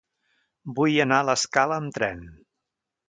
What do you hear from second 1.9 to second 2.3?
tren.